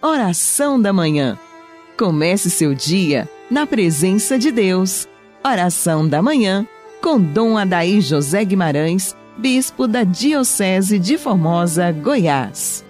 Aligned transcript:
Oração 0.00 0.80
da 0.80 0.92
Manhã. 0.92 1.36
Comece 1.98 2.50
seu 2.50 2.72
dia 2.72 3.28
na 3.50 3.66
presença 3.66 4.38
de 4.38 4.52
Deus. 4.52 5.08
Oração 5.44 6.08
da 6.08 6.22
Manhã 6.22 6.64
com 7.02 7.20
Dom 7.20 7.58
Adaí 7.58 8.00
José 8.00 8.44
Guimarães, 8.44 9.16
Bispo 9.36 9.88
da 9.88 10.04
Diocese 10.04 11.00
de 11.00 11.18
Formosa, 11.18 11.90
Goiás. 11.90 12.84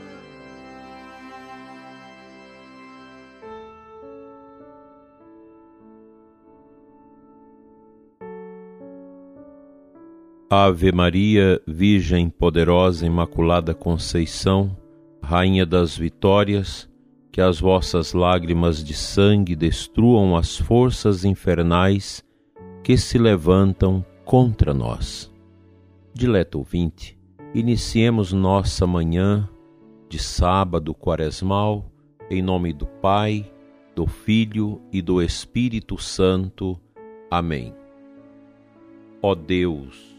Ave 10.50 10.92
Maria, 10.92 11.60
Virgem 11.66 12.28
poderosa, 12.28 13.06
Imaculada 13.06 13.74
Conceição, 13.74 14.76
Rainha 15.22 15.66
das 15.66 15.96
Vitórias, 15.96 16.87
que 17.38 17.42
as 17.42 17.60
vossas 17.60 18.14
lágrimas 18.14 18.82
de 18.82 18.92
sangue 18.92 19.54
destruam 19.54 20.36
as 20.36 20.56
forças 20.56 21.24
infernais 21.24 22.24
que 22.82 22.96
se 22.96 23.16
levantam 23.16 24.04
contra 24.24 24.74
nós. 24.74 25.32
Dileto 26.12 26.58
ouvinte, 26.58 27.16
iniciemos 27.54 28.32
nossa 28.32 28.88
manhã 28.88 29.48
de 30.08 30.18
sábado 30.18 30.92
quaresmal 30.92 31.88
em 32.28 32.42
nome 32.42 32.72
do 32.72 32.86
Pai, 32.86 33.48
do 33.94 34.04
Filho 34.04 34.82
e 34.92 35.00
do 35.00 35.22
Espírito 35.22 35.96
Santo. 35.96 36.76
Amém. 37.30 37.72
Ó 39.22 39.36
Deus, 39.36 40.18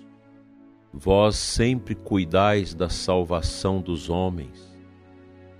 Vós 0.93 1.35
sempre 1.35 1.93
cuidais 1.93 2.73
da 2.73 2.89
salvação 2.89 3.79
dos 3.79 4.09
homens, 4.09 4.68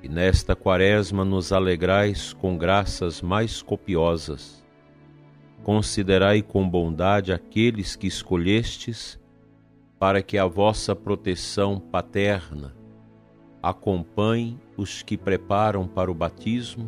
e 0.01 0.07
nesta 0.09 0.55
quaresma 0.55 1.25
nos 1.25 1.51
alegrais 1.51 2.33
com 2.33 2.57
graças 2.57 3.21
mais 3.21 3.61
copiosas. 3.61 4.63
Considerai 5.63 6.41
com 6.41 6.67
bondade 6.67 7.33
aqueles 7.33 7.95
que 7.95 8.07
escolhestes, 8.07 9.19
para 9.99 10.21
que 10.21 10.37
a 10.37 10.45
vossa 10.45 10.95
proteção 10.95 11.79
paterna 11.79 12.73
acompanhe 13.61 14.57
os 14.77 15.01
que 15.01 15.17
preparam 15.17 15.85
para 15.85 16.09
o 16.09 16.13
batismo 16.13 16.87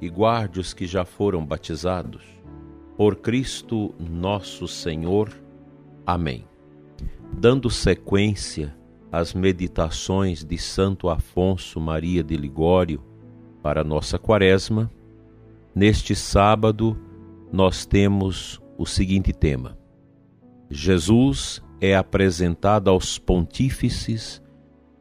e 0.00 0.10
guarde 0.10 0.60
os 0.60 0.74
que 0.74 0.86
já 0.86 1.04
foram 1.04 1.44
batizados. 1.44 2.22
Por 2.96 3.16
Cristo 3.16 3.94
nosso 3.98 4.68
Senhor. 4.68 5.32
Amém 6.06 6.46
dando 7.38 7.68
sequência 7.68 8.74
às 9.14 9.32
meditações 9.32 10.44
de 10.44 10.58
Santo 10.58 11.08
Afonso 11.08 11.80
Maria 11.80 12.22
de 12.22 12.36
Ligório 12.36 13.00
para 13.62 13.84
nossa 13.84 14.18
quaresma, 14.18 14.90
neste 15.72 16.16
sábado 16.16 16.98
nós 17.52 17.86
temos 17.86 18.60
o 18.76 18.84
seguinte 18.84 19.32
tema: 19.32 19.78
Jesus 20.68 21.62
é 21.80 21.94
apresentado 21.94 22.90
aos 22.90 23.16
pontífices 23.16 24.42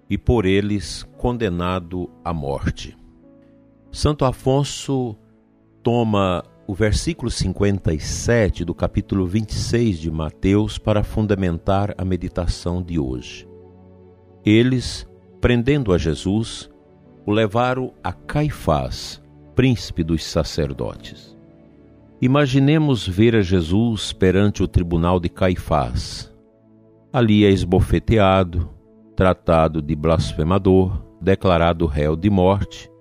e 0.07 0.15
por 0.15 0.45
eles 0.45 1.03
condenado 1.17 2.07
à 2.23 2.31
morte. 2.31 2.95
Santo 3.91 4.25
Afonso 4.25 5.15
toma 5.81 6.43
o 6.67 6.73
versículo 6.75 7.31
57 7.31 8.63
do 8.63 8.75
capítulo 8.75 9.25
26 9.25 9.97
de 9.97 10.11
Mateus 10.11 10.77
para 10.77 11.03
fundamentar 11.03 11.95
a 11.97 12.05
meditação 12.05 12.81
de 12.81 12.99
hoje. 12.99 13.52
Eles, 14.45 15.07
prendendo 15.39 15.93
a 15.93 15.97
Jesus, 15.97 16.69
o 17.25 17.31
levaram 17.31 17.93
a 18.03 18.11
Caifás, 18.11 19.21
príncipe 19.55 20.03
dos 20.03 20.23
sacerdotes. 20.23 21.37
Imaginemos 22.21 23.07
ver 23.07 23.35
a 23.35 23.41
Jesus 23.41 24.13
perante 24.13 24.63
o 24.63 24.67
tribunal 24.67 25.19
de 25.19 25.29
Caifás. 25.29 26.33
Ali 27.11 27.45
é 27.45 27.49
esbofeteado, 27.49 28.69
tratado 29.15 29.81
de 29.81 29.95
blasfemador, 29.95 31.03
declarado 31.21 31.85
réu 31.85 32.15
de 32.15 32.29
morte 32.29 32.91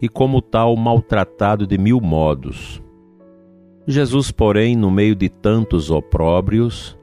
e, 0.00 0.08
como 0.08 0.42
tal, 0.42 0.76
maltratado 0.76 1.66
de 1.66 1.78
mil 1.78 2.00
modos 2.00 2.82
Jesus, 3.86 4.30
porém, 4.30 4.74
no 4.74 4.90
meio 4.90 5.14
de 5.14 5.28
tantos 5.28 5.90
opróbrios, 5.90 6.96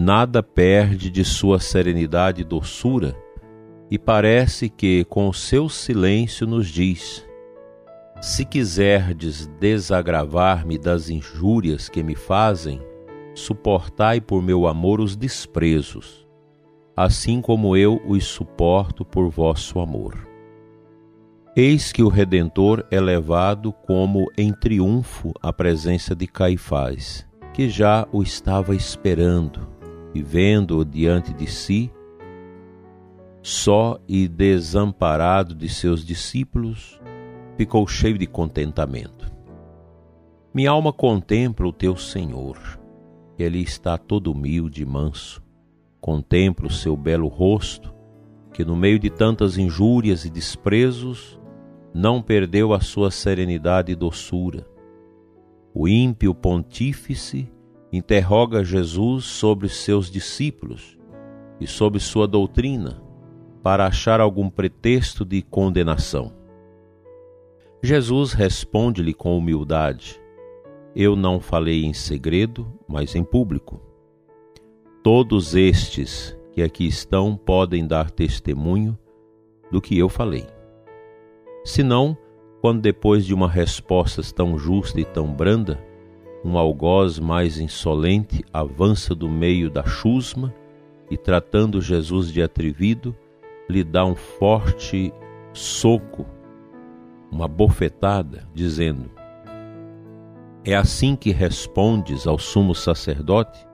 nada 0.00 0.44
perde 0.44 1.10
de 1.10 1.24
sua 1.24 1.58
serenidade 1.58 2.42
e 2.42 2.44
doçura, 2.44 3.16
e 3.90 3.98
parece 3.98 4.68
que, 4.68 5.04
com 5.06 5.32
seu 5.32 5.68
silêncio, 5.68 6.46
nos 6.46 6.68
diz: 6.68 7.26
Se 8.20 8.44
quiserdes 8.44 9.48
desagravar-me 9.58 10.78
das 10.78 11.10
injúrias 11.10 11.88
que 11.88 12.00
me 12.04 12.14
fazem, 12.14 12.80
suportai 13.34 14.20
por 14.20 14.40
meu 14.40 14.68
amor 14.68 15.00
os 15.00 15.16
desprezos, 15.16 16.28
assim 16.96 17.40
como 17.40 17.76
eu 17.76 18.00
os 18.06 18.24
suporto 18.24 19.04
por 19.04 19.28
vosso 19.28 19.80
amor. 19.80 20.28
Eis 21.56 21.90
que 21.90 22.04
o 22.04 22.08
Redentor 22.08 22.86
é 22.88 23.00
levado 23.00 23.72
como 23.72 24.30
em 24.38 24.52
triunfo 24.52 25.32
à 25.42 25.52
presença 25.52 26.14
de 26.14 26.28
Caifás, 26.28 27.26
que 27.52 27.68
já 27.68 28.06
o 28.12 28.22
estava 28.22 28.76
esperando, 28.76 29.77
e 30.14 30.22
vendo-o 30.22 30.84
diante 30.84 31.32
de 31.32 31.46
si, 31.46 31.90
só 33.42 33.98
e 34.08 34.28
desamparado 34.28 35.54
de 35.54 35.68
seus 35.68 36.04
discípulos, 36.04 37.00
ficou 37.56 37.86
cheio 37.86 38.18
de 38.18 38.26
contentamento. 38.26 39.30
Minha 40.52 40.70
alma 40.70 40.92
contempla 40.92 41.66
o 41.66 41.72
teu 41.72 41.96
Senhor. 41.96 42.58
Ele 43.38 43.60
está 43.60 43.96
todo 43.96 44.32
humilde 44.32 44.82
e 44.82 44.86
manso. 44.86 45.42
Contempla 46.00 46.66
o 46.66 46.72
seu 46.72 46.96
belo 46.96 47.28
rosto, 47.28 47.94
que 48.52 48.64
no 48.64 48.76
meio 48.76 48.98
de 48.98 49.10
tantas 49.10 49.56
injúrias 49.56 50.24
e 50.24 50.30
desprezos 50.30 51.38
não 51.94 52.20
perdeu 52.20 52.72
a 52.72 52.80
sua 52.80 53.10
serenidade 53.10 53.92
e 53.92 53.96
doçura. 53.96 54.66
O 55.72 55.86
ímpio 55.86 56.34
pontífice 56.34 57.48
interroga 57.92 58.64
Jesus 58.64 59.24
sobre 59.24 59.68
seus 59.68 60.10
discípulos 60.10 60.98
e 61.60 61.66
sobre 61.66 62.00
sua 62.00 62.26
doutrina 62.26 63.02
para 63.62 63.86
achar 63.86 64.20
algum 64.20 64.48
pretexto 64.48 65.24
de 65.24 65.42
condenação. 65.42 66.32
Jesus 67.82 68.32
responde-lhe 68.32 69.14
com 69.14 69.36
humildade: 69.36 70.20
Eu 70.94 71.16
não 71.16 71.40
falei 71.40 71.84
em 71.84 71.92
segredo, 71.92 72.66
mas 72.86 73.14
em 73.14 73.24
público. 73.24 73.80
Todos 75.02 75.54
estes 75.54 76.36
que 76.52 76.62
aqui 76.62 76.86
estão 76.86 77.36
podem 77.36 77.86
dar 77.86 78.10
testemunho 78.10 78.98
do 79.70 79.80
que 79.80 79.96
eu 79.96 80.08
falei 80.08 80.46
senão 81.68 82.16
quando 82.60 82.80
depois 82.80 83.24
de 83.24 83.34
uma 83.34 83.48
resposta 83.48 84.22
tão 84.34 84.58
justa 84.58 85.00
e 85.00 85.04
tão 85.04 85.32
branda, 85.32 85.78
um 86.48 86.56
algoz 86.56 87.18
mais 87.18 87.58
insolente 87.58 88.42
avança 88.52 89.14
do 89.14 89.28
meio 89.28 89.70
da 89.70 89.84
chusma 89.84 90.54
e, 91.10 91.16
tratando 91.16 91.80
Jesus 91.80 92.32
de 92.32 92.42
atrevido, 92.42 93.14
lhe 93.68 93.84
dá 93.84 94.04
um 94.06 94.14
forte 94.14 95.12
soco, 95.52 96.24
uma 97.30 97.46
bofetada, 97.46 98.48
dizendo: 98.54 99.10
É 100.64 100.74
assim 100.74 101.14
que 101.14 101.30
respondes 101.30 102.26
ao 102.26 102.38
sumo 102.38 102.74
sacerdote? 102.74 103.66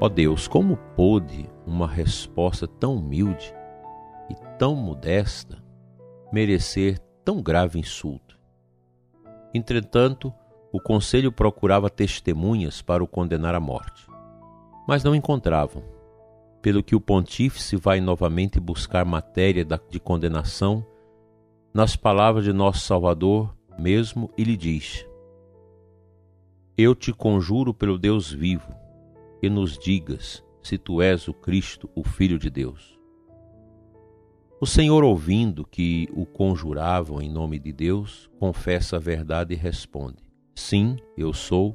Ó 0.00 0.08
Deus, 0.08 0.46
como 0.46 0.76
pôde 0.94 1.50
uma 1.66 1.88
resposta 1.88 2.68
tão 2.68 2.94
humilde 2.94 3.52
e 4.30 4.34
tão 4.58 4.76
modesta 4.76 5.58
merecer 6.32 7.00
tão 7.24 7.42
grave 7.42 7.80
insulto. 7.80 8.38
Entretanto, 9.52 10.32
o 10.72 10.80
conselho 10.80 11.32
procurava 11.32 11.90
testemunhas 11.90 12.80
para 12.80 13.02
o 13.02 13.08
condenar 13.08 13.54
à 13.54 13.60
morte, 13.60 14.06
mas 14.86 15.02
não 15.02 15.14
encontravam, 15.14 15.82
pelo 16.62 16.82
que 16.82 16.94
o 16.94 17.00
pontífice 17.00 17.76
vai 17.76 18.00
novamente 18.00 18.60
buscar 18.60 19.04
matéria 19.04 19.64
de 19.64 19.98
condenação 19.98 20.86
nas 21.72 21.96
palavras 21.96 22.44
de 22.44 22.52
nosso 22.52 22.80
Salvador 22.80 23.54
mesmo 23.78 24.30
e 24.36 24.44
lhe 24.44 24.56
diz: 24.56 25.06
Eu 26.76 26.94
te 26.94 27.12
conjuro 27.12 27.72
pelo 27.72 27.98
Deus 27.98 28.30
vivo, 28.30 28.74
que 29.40 29.48
nos 29.48 29.78
digas 29.78 30.44
se 30.62 30.76
tu 30.76 31.00
és 31.00 31.26
o 31.26 31.32
Cristo, 31.32 31.88
o 31.94 32.04
Filho 32.04 32.38
de 32.38 32.50
Deus. 32.50 32.98
O 34.60 34.66
Senhor, 34.66 35.02
ouvindo 35.02 35.64
que 35.64 36.06
o 36.12 36.26
conjuravam 36.26 37.22
em 37.22 37.30
nome 37.30 37.58
de 37.58 37.72
Deus, 37.72 38.28
confessa 38.38 38.96
a 38.96 38.98
verdade 38.98 39.54
e 39.54 39.56
responde: 39.56 40.29
Sim, 40.60 40.98
eu 41.16 41.32
sou, 41.32 41.74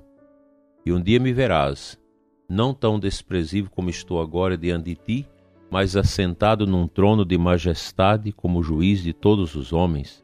e 0.85 0.93
um 0.93 1.01
dia 1.01 1.19
me 1.19 1.33
verás, 1.33 1.99
não 2.47 2.71
tão 2.71 2.99
desprezível 2.99 3.69
como 3.69 3.89
estou 3.89 4.21
agora 4.21 4.55
diante 4.55 4.91
de 4.91 4.95
ti, 4.95 5.29
mas 5.71 5.97
assentado 5.97 6.67
num 6.67 6.87
trono 6.87 7.25
de 7.25 7.35
majestade 7.35 8.31
como 8.31 8.61
juiz 8.61 9.01
de 9.01 9.11
todos 9.11 9.55
os 9.55 9.73
homens. 9.73 10.23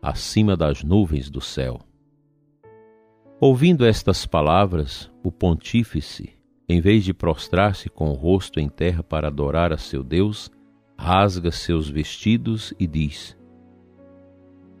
acima 0.00 0.56
das 0.56 0.82
nuvens 0.82 1.28
do 1.28 1.40
céu. 1.40 1.80
Ouvindo 3.38 3.84
estas 3.84 4.24
palavras, 4.24 5.10
o 5.22 5.30
pontífice, 5.30 6.32
em 6.66 6.80
vez 6.80 7.04
de 7.04 7.12
prostrar-se 7.12 7.90
com 7.90 8.08
o 8.08 8.14
rosto 8.14 8.58
em 8.58 8.70
terra 8.70 9.02
para 9.02 9.28
adorar 9.28 9.70
a 9.70 9.76
seu 9.76 10.02
Deus, 10.02 10.50
rasga 10.96 11.50
seus 11.50 11.90
vestidos 11.90 12.72
e 12.80 12.86
diz: 12.86 13.36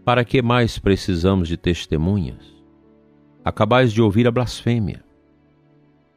Para 0.02 0.24
que 0.24 0.40
mais 0.40 0.78
precisamos 0.78 1.46
de 1.46 1.56
testemunhas? 1.58 2.57
Acabais 3.44 3.92
de 3.92 4.02
ouvir 4.02 4.26
a 4.26 4.30
blasfêmia. 4.30 5.04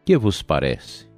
Que 0.03 0.17
vos 0.17 0.41
parece? 0.41 1.09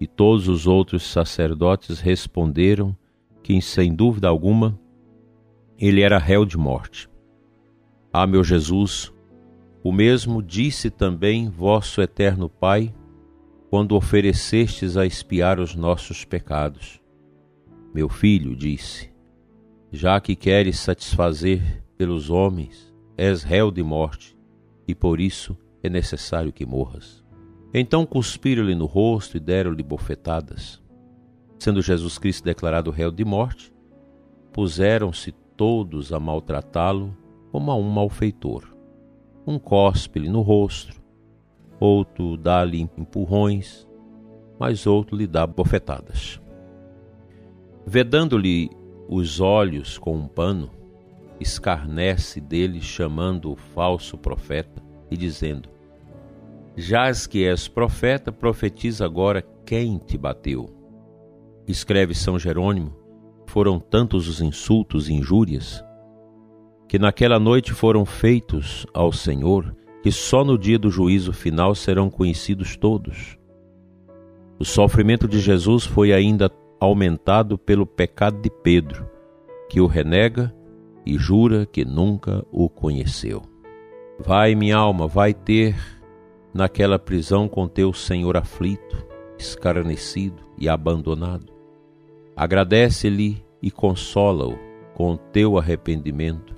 E 0.00 0.06
todos 0.06 0.48
os 0.48 0.66
outros 0.66 1.02
sacerdotes 1.04 2.00
responderam 2.00 2.96
que, 3.42 3.60
sem 3.60 3.94
dúvida 3.94 4.28
alguma, 4.28 4.78
ele 5.78 6.00
era 6.00 6.18
réu 6.18 6.44
de 6.44 6.56
morte. 6.56 7.08
Ah, 8.12 8.26
meu 8.26 8.42
Jesus, 8.42 9.12
o 9.82 9.92
mesmo 9.92 10.42
disse 10.42 10.90
também 10.90 11.48
vosso 11.48 12.00
eterno 12.00 12.48
Pai, 12.48 12.94
quando 13.70 13.94
oferecestes 13.94 14.96
a 14.96 15.04
espiar 15.04 15.60
os 15.60 15.74
nossos 15.74 16.24
pecados. 16.24 17.00
Meu 17.92 18.08
filho, 18.08 18.56
disse, 18.56 19.10
já 19.92 20.20
que 20.20 20.34
queres 20.36 20.78
satisfazer 20.78 21.82
pelos 21.96 22.30
homens, 22.30 22.94
és 23.16 23.42
réu 23.42 23.70
de 23.70 23.82
morte, 23.82 24.37
e 24.88 24.94
por 24.94 25.20
isso 25.20 25.54
é 25.82 25.90
necessário 25.90 26.52
que 26.52 26.64
morras. 26.64 27.22
Então 27.72 28.06
cuspiram-lhe 28.06 28.74
no 28.74 28.86
rosto 28.86 29.36
e 29.36 29.40
deram-lhe 29.40 29.82
bofetadas. 29.82 30.82
Sendo 31.58 31.82
Jesus 31.82 32.18
Cristo 32.18 32.44
declarado 32.44 32.90
réu 32.90 33.10
de 33.10 33.24
morte, 33.24 33.72
puseram-se 34.52 35.32
todos 35.56 36.12
a 36.12 36.18
maltratá-lo 36.18 37.14
como 37.52 37.70
a 37.70 37.76
um 37.76 37.82
malfeitor. 37.82 38.64
Um 39.46 39.58
cospe-lhe 39.58 40.28
no 40.28 40.40
rosto, 40.40 41.00
outro 41.78 42.36
dá-lhe 42.36 42.80
empurrões, 42.80 43.86
mas 44.58 44.86
outro 44.86 45.16
lhe 45.16 45.26
dá 45.26 45.46
bofetadas. 45.46 46.40
Vedando-lhe 47.86 48.70
os 49.08 49.40
olhos 49.40 49.98
com 49.98 50.14
um 50.14 50.28
pano, 50.28 50.70
escarnece 51.40 52.40
dele 52.40 52.80
chamando 52.80 53.52
o 53.52 53.56
falso 53.56 54.16
profeta 54.16 54.82
e 55.10 55.16
dizendo: 55.16 55.68
Jaz 56.76 57.26
que 57.26 57.44
és 57.44 57.68
profeta, 57.68 58.30
profetiza 58.30 59.04
agora 59.04 59.42
quem 59.64 59.98
te 59.98 60.16
bateu. 60.16 60.68
Escreve 61.66 62.14
São 62.14 62.38
Jerônimo 62.38 62.96
foram 63.46 63.80
tantos 63.80 64.28
os 64.28 64.40
insultos 64.40 65.08
e 65.08 65.14
injúrias 65.14 65.82
que 66.86 66.98
naquela 66.98 67.38
noite 67.38 67.72
foram 67.72 68.04
feitos 68.04 68.86
ao 68.94 69.12
Senhor 69.12 69.74
que 70.02 70.12
só 70.12 70.44
no 70.44 70.56
dia 70.56 70.78
do 70.78 70.90
juízo 70.90 71.32
final 71.32 71.74
serão 71.74 72.08
conhecidos 72.08 72.76
todos. 72.76 73.36
O 74.58 74.64
sofrimento 74.64 75.28
de 75.28 75.40
Jesus 75.40 75.84
foi 75.84 76.12
ainda 76.12 76.50
aumentado 76.80 77.58
pelo 77.58 77.84
pecado 77.84 78.40
de 78.40 78.50
Pedro, 78.50 79.08
que 79.68 79.80
o 79.80 79.86
renega 79.86 80.54
e 81.08 81.16
jura 81.16 81.64
que 81.64 81.86
nunca 81.86 82.44
o 82.52 82.68
conheceu. 82.68 83.40
Vai, 84.18 84.54
minha 84.54 84.76
alma, 84.76 85.08
vai 85.08 85.32
ter 85.32 85.74
naquela 86.52 86.98
prisão 86.98 87.48
com 87.48 87.66
teu 87.66 87.94
Senhor 87.94 88.36
aflito, 88.36 89.06
escarnecido 89.38 90.42
e 90.58 90.68
abandonado. 90.68 91.50
Agradece-lhe 92.36 93.42
e 93.62 93.70
consola-o 93.70 94.58
com 94.92 95.16
teu 95.16 95.56
arrependimento, 95.56 96.54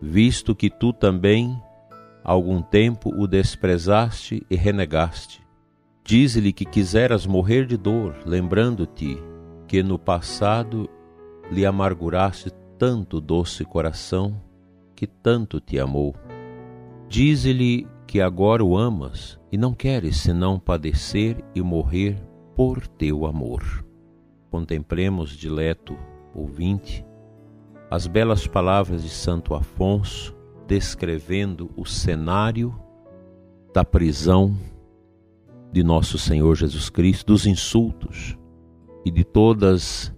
visto 0.00 0.54
que 0.54 0.70
tu 0.70 0.90
também 0.90 1.62
algum 2.24 2.62
tempo 2.62 3.12
o 3.20 3.26
desprezaste 3.26 4.46
e 4.48 4.56
renegaste. 4.56 5.42
Dize-lhe 6.02 6.54
que 6.54 6.64
quiseras 6.64 7.26
morrer 7.26 7.66
de 7.66 7.76
dor, 7.76 8.16
lembrando-te 8.24 9.18
que 9.66 9.82
no 9.82 9.98
passado 9.98 10.88
lhe 11.50 11.66
amarguraste 11.66 12.50
tanto 12.78 13.20
doce 13.20 13.64
coração 13.64 14.40
que 14.94 15.06
tanto 15.06 15.60
te 15.60 15.78
amou. 15.78 16.14
Dize-lhe 17.08 17.86
que 18.06 18.20
agora 18.20 18.64
o 18.64 18.76
amas 18.76 19.38
e 19.50 19.58
não 19.58 19.74
queres 19.74 20.16
senão 20.16 20.58
padecer 20.58 21.44
e 21.54 21.60
morrer 21.60 22.16
por 22.54 22.86
teu 22.86 23.26
amor 23.26 23.88
contemplemos, 24.50 25.30
dileto 25.30 25.96
ouvinte, 26.34 27.04
as 27.90 28.06
belas 28.06 28.46
palavras 28.46 29.02
de 29.02 29.08
Santo 29.08 29.54
Afonso 29.54 30.34
descrevendo 30.66 31.70
o 31.76 31.86
cenário 31.86 32.74
da 33.72 33.84
prisão 33.84 34.56
de 35.72 35.82
nosso 35.82 36.18
Senhor 36.18 36.54
Jesus 36.54 36.90
Cristo, 36.90 37.26
dos 37.26 37.46
insultos 37.46 38.36
e 39.04 39.10
de 39.10 39.24
todas 39.24 40.12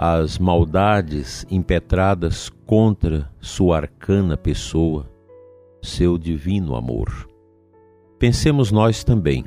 as 0.00 0.38
maldades 0.38 1.44
impetradas 1.50 2.48
contra 2.64 3.28
sua 3.40 3.78
arcana 3.78 4.36
pessoa, 4.36 5.10
seu 5.82 6.16
divino 6.16 6.76
amor. 6.76 7.28
Pensemos 8.16 8.70
nós 8.70 9.02
também 9.02 9.44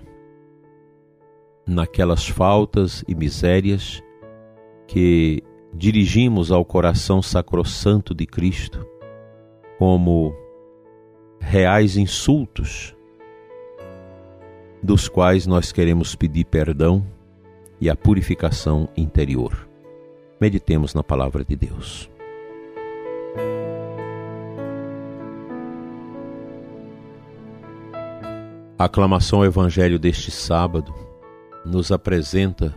naquelas 1.66 2.28
faltas 2.28 3.02
e 3.08 3.16
misérias 3.16 4.04
que 4.88 5.42
dirigimos 5.74 6.52
ao 6.52 6.66
coração 6.66 7.22
sacrossanto 7.22 8.14
de 8.14 8.26
Cristo 8.26 8.86
como 9.78 10.36
reais 11.40 11.96
insultos, 11.96 12.94
dos 14.84 15.08
quais 15.08 15.48
nós 15.48 15.72
queremos 15.72 16.14
pedir 16.14 16.44
perdão 16.44 17.08
e 17.80 17.90
a 17.90 17.96
purificação 17.96 18.90
interior. 18.98 19.71
Meditemos 20.42 20.96
na 20.96 21.04
palavra 21.04 21.46
de 21.46 21.56
Deus. 21.56 22.10
A 28.76 28.86
aclamação 28.86 29.42
ao 29.42 29.46
Evangelho 29.46 30.00
deste 30.00 30.32
sábado 30.32 30.92
nos 31.64 31.92
apresenta 31.92 32.76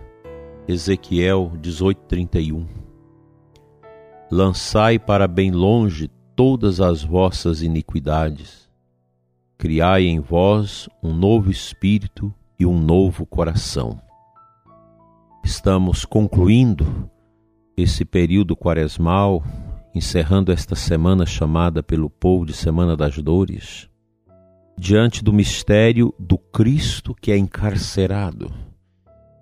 Ezequiel 0.69 1.52
18:31. 1.58 2.66
Lançai 4.31 4.99
para 4.99 5.26
bem 5.26 5.50
longe 5.50 6.10
todas 6.37 6.82
as 6.82 7.02
vossas 7.02 7.62
iniquidades. 7.62 8.69
Criai 9.56 10.05
em 10.05 10.20
vós 10.20 10.86
um 11.03 11.15
novo 11.15 11.50
espírito 11.50 12.31
e 12.60 12.67
um 12.67 12.79
novo 12.79 13.24
coração. 13.24 13.98
Estamos 15.43 16.05
concluindo 16.05 17.08
esse 17.76 18.04
período 18.04 18.56
quaresmal, 18.56 19.43
encerrando 19.94 20.52
esta 20.52 20.74
semana 20.74 21.26
chamada 21.26 21.82
pelo 21.82 22.08
povo 22.08 22.44
de 22.44 22.52
Semana 22.52 22.96
das 22.96 23.16
Dores, 23.19 23.88
diante 24.78 25.22
do 25.22 25.32
mistério 25.32 26.14
do 26.19 26.36
Cristo 26.36 27.14
que 27.14 27.31
é 27.31 27.36
encarcerado 27.36 28.52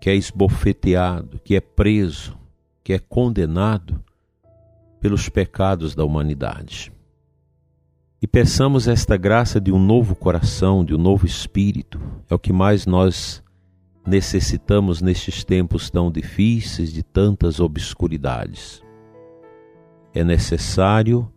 que 0.02 0.10
é 0.10 0.16
esbofeteado, 0.16 1.38
que 1.44 1.54
é 1.54 1.60
preso, 1.60 2.36
que 2.82 2.92
é 2.92 2.98
condenado 2.98 4.02
pelos 5.00 5.28
pecados 5.28 5.94
da 5.94 6.04
humanidade. 6.04 6.92
E 8.20 8.26
peçamos 8.26 8.88
esta 8.88 9.16
graça 9.16 9.60
de 9.60 9.70
um 9.70 9.78
novo 9.78 10.16
coração, 10.16 10.84
de 10.84 10.92
um 10.92 10.98
novo 10.98 11.24
espírito, 11.24 12.00
é 12.28 12.34
o 12.34 12.38
que 12.38 12.52
mais 12.52 12.84
nós 12.84 13.41
necessitamos 14.06 15.00
nestes 15.00 15.44
tempos 15.44 15.90
tão 15.90 16.10
difíceis, 16.10 16.92
de 16.92 17.02
tantas 17.02 17.60
obscuridades. 17.60 18.82
É 20.14 20.22
necessário 20.24 21.30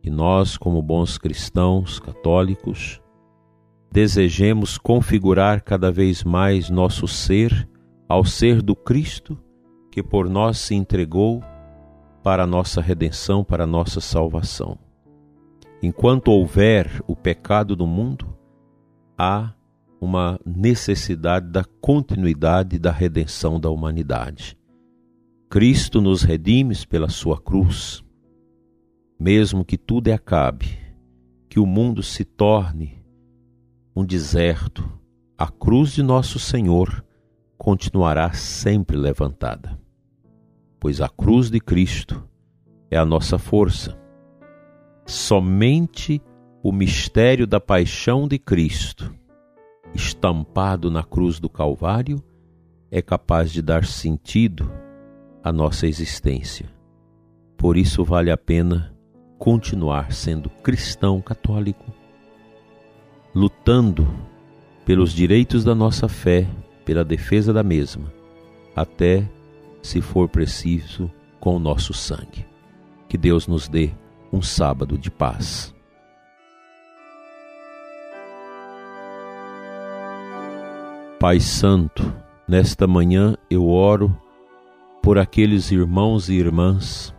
que 0.00 0.10
nós, 0.10 0.56
como 0.56 0.82
bons 0.82 1.18
cristãos 1.18 1.98
católicos, 2.00 3.00
desejemos 3.90 4.78
configurar 4.78 5.62
cada 5.62 5.92
vez 5.92 6.24
mais 6.24 6.70
nosso 6.70 7.06
ser 7.06 7.68
ao 8.08 8.24
ser 8.24 8.62
do 8.62 8.74
Cristo 8.74 9.38
que 9.90 10.02
por 10.02 10.28
nós 10.28 10.58
se 10.58 10.74
entregou 10.74 11.42
para 12.22 12.44
a 12.44 12.46
nossa 12.46 12.80
redenção, 12.80 13.44
para 13.44 13.64
a 13.64 13.66
nossa 13.66 14.00
salvação. 14.00 14.78
Enquanto 15.82 16.28
houver 16.28 17.02
o 17.06 17.14
pecado 17.14 17.76
no 17.76 17.86
mundo, 17.86 18.34
há 19.18 19.52
uma 20.02 20.36
necessidade 20.44 21.48
da 21.48 21.62
continuidade 21.62 22.76
da 22.76 22.90
redenção 22.90 23.60
da 23.60 23.70
humanidade. 23.70 24.58
Cristo 25.48 26.00
nos 26.00 26.22
redime 26.24 26.74
pela 26.88 27.08
sua 27.08 27.40
cruz. 27.40 28.02
Mesmo 29.16 29.64
que 29.64 29.78
tudo 29.78 30.08
acabe, 30.08 30.76
que 31.48 31.60
o 31.60 31.66
mundo 31.66 32.02
se 32.02 32.24
torne 32.24 33.00
um 33.94 34.04
deserto, 34.04 34.90
a 35.38 35.46
cruz 35.46 35.92
de 35.92 36.02
nosso 36.02 36.36
Senhor 36.36 37.04
continuará 37.56 38.32
sempre 38.32 38.96
levantada, 38.96 39.78
pois 40.80 41.00
a 41.00 41.08
cruz 41.08 41.48
de 41.48 41.60
Cristo 41.60 42.28
é 42.90 42.96
a 42.96 43.04
nossa 43.04 43.38
força, 43.38 43.96
somente 45.06 46.20
o 46.60 46.72
mistério 46.72 47.46
da 47.46 47.60
paixão 47.60 48.26
de 48.26 48.36
Cristo, 48.36 49.14
estampado 49.94 50.90
na 50.90 51.02
cruz 51.02 51.38
do 51.38 51.48
Calvário, 51.48 52.22
é 52.90 53.00
capaz 53.00 53.50
de 53.50 53.62
dar 53.62 53.84
sentido 53.84 54.70
à 55.42 55.52
nossa 55.52 55.86
existência. 55.86 56.70
Por 57.56 57.76
isso 57.76 58.04
vale 58.04 58.30
a 58.30 58.36
pena 58.36 58.94
continuar 59.38 60.12
sendo 60.12 60.48
cristão 60.48 61.20
católico, 61.20 61.84
lutando 63.34 64.06
pelos 64.84 65.12
direitos 65.12 65.64
da 65.64 65.74
nossa 65.74 66.08
fé, 66.08 66.46
pela 66.84 67.04
defesa 67.04 67.52
da 67.52 67.62
mesma, 67.62 68.12
até, 68.74 69.28
se 69.82 70.00
for 70.00 70.28
preciso, 70.28 71.10
com 71.40 71.56
o 71.56 71.58
nosso 71.58 71.92
sangue. 71.92 72.46
Que 73.08 73.18
Deus 73.18 73.46
nos 73.46 73.68
dê 73.68 73.90
um 74.32 74.40
sábado 74.40 74.96
de 74.96 75.10
paz. 75.10 75.71
Pai 81.22 81.38
Santo, 81.38 82.12
nesta 82.48 82.84
manhã 82.84 83.36
eu 83.48 83.68
oro 83.68 84.12
por 85.00 85.20
aqueles 85.20 85.70
irmãos 85.70 86.28
e 86.28 86.34
irmãs 86.34 87.14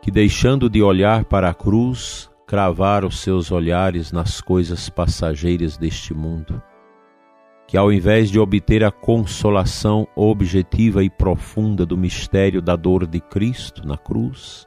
que, 0.00 0.10
deixando 0.10 0.70
de 0.70 0.80
olhar 0.80 1.26
para 1.26 1.50
a 1.50 1.54
cruz, 1.54 2.30
cravaram 2.46 3.10
seus 3.10 3.52
olhares 3.52 4.10
nas 4.10 4.40
coisas 4.40 4.88
passageiras 4.88 5.76
deste 5.76 6.14
mundo, 6.14 6.62
que 7.68 7.76
ao 7.76 7.92
invés 7.92 8.30
de 8.30 8.40
obter 8.40 8.82
a 8.82 8.90
consolação 8.90 10.08
objetiva 10.16 11.04
e 11.04 11.10
profunda 11.10 11.84
do 11.84 11.94
mistério 11.94 12.62
da 12.62 12.74
dor 12.74 13.06
de 13.06 13.20
Cristo 13.20 13.86
na 13.86 13.98
cruz, 13.98 14.66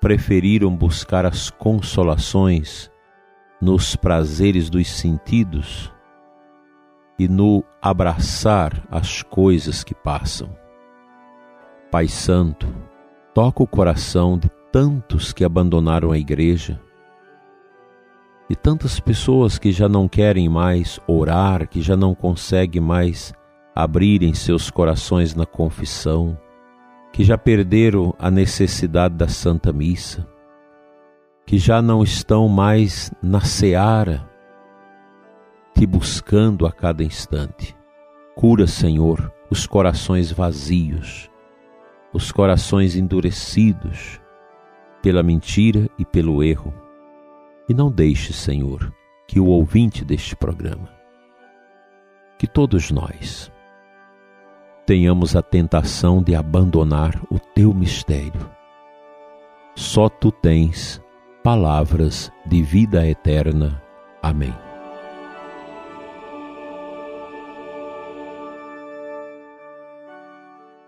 preferiram 0.00 0.74
buscar 0.74 1.24
as 1.24 1.50
consolações 1.50 2.90
nos 3.62 3.94
prazeres 3.94 4.68
dos 4.68 4.88
sentidos 4.88 5.94
e 7.18 7.28
no 7.28 7.64
abraçar 7.80 8.86
as 8.90 9.22
coisas 9.22 9.82
que 9.82 9.94
passam. 9.94 10.50
Pai 11.90 12.08
Santo, 12.08 12.66
toca 13.32 13.62
o 13.62 13.66
coração 13.66 14.38
de 14.38 14.50
tantos 14.70 15.32
que 15.32 15.44
abandonaram 15.44 16.12
a 16.12 16.18
igreja, 16.18 16.80
de 18.48 18.54
tantas 18.54 19.00
pessoas 19.00 19.58
que 19.58 19.72
já 19.72 19.88
não 19.88 20.06
querem 20.08 20.48
mais 20.48 21.00
orar, 21.06 21.68
que 21.68 21.80
já 21.80 21.96
não 21.96 22.14
conseguem 22.14 22.80
mais 22.80 23.32
abrirem 23.74 24.34
seus 24.34 24.70
corações 24.70 25.34
na 25.34 25.44
confissão, 25.44 26.38
que 27.12 27.24
já 27.24 27.38
perderam 27.38 28.14
a 28.18 28.30
necessidade 28.30 29.14
da 29.14 29.28
Santa 29.28 29.72
Missa, 29.72 30.26
que 31.46 31.58
já 31.58 31.80
não 31.80 32.02
estão 32.02 32.48
mais 32.48 33.10
na 33.22 33.40
seara, 33.40 34.28
te 35.76 35.84
buscando 35.84 36.66
a 36.66 36.72
cada 36.72 37.04
instante. 37.04 37.76
Cura, 38.34 38.66
Senhor, 38.66 39.30
os 39.50 39.66
corações 39.66 40.32
vazios, 40.32 41.30
os 42.14 42.32
corações 42.32 42.96
endurecidos 42.96 44.18
pela 45.02 45.22
mentira 45.22 45.86
e 45.98 46.04
pelo 46.04 46.42
erro. 46.42 46.72
E 47.68 47.74
não 47.74 47.90
deixe, 47.90 48.32
Senhor, 48.32 48.90
que 49.28 49.38
o 49.38 49.46
ouvinte 49.46 50.02
deste 50.02 50.34
programa, 50.34 50.88
que 52.38 52.46
todos 52.46 52.90
nós, 52.90 53.52
tenhamos 54.86 55.36
a 55.36 55.42
tentação 55.42 56.22
de 56.22 56.34
abandonar 56.34 57.20
o 57.30 57.38
teu 57.38 57.74
mistério. 57.74 58.50
Só 59.74 60.08
tu 60.08 60.32
tens 60.32 61.02
palavras 61.44 62.32
de 62.46 62.62
vida 62.62 63.06
eterna. 63.06 63.82
Amém. 64.22 64.65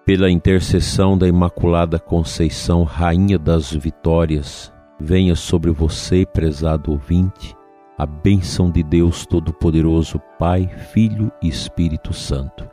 Pela 0.08 0.30
intercessão 0.30 1.18
da 1.18 1.28
Imaculada 1.28 1.98
Conceição, 1.98 2.82
Rainha 2.82 3.38
das 3.38 3.70
Vitórias, 3.74 4.72
venha 4.98 5.36
sobre 5.36 5.70
você, 5.70 6.24
prezado 6.24 6.92
ouvinte, 6.92 7.54
a 7.98 8.06
bênção 8.06 8.70
de 8.70 8.82
Deus 8.82 9.26
Todo-Poderoso, 9.26 10.18
Pai, 10.38 10.66
Filho 10.94 11.30
e 11.42 11.48
Espírito 11.48 12.14
Santo 12.14 12.66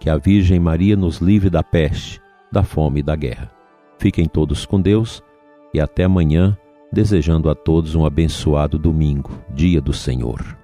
que 0.00 0.08
a 0.08 0.16
Virgem 0.16 0.58
Maria 0.58 0.96
nos 0.96 1.18
livre 1.18 1.50
da 1.50 1.62
peste, 1.62 2.22
da 2.50 2.62
fome 2.62 3.00
e 3.00 3.02
da 3.02 3.14
guerra. 3.14 3.50
Fiquem 3.98 4.24
todos 4.24 4.64
com 4.64 4.80
Deus 4.80 5.22
e 5.74 5.80
até 5.80 6.04
amanhã, 6.04 6.56
desejando 6.90 7.50
a 7.50 7.54
todos 7.54 7.94
um 7.94 8.06
abençoado 8.06 8.78
domingo, 8.78 9.30
dia 9.50 9.78
do 9.78 9.92
Senhor. 9.92 10.56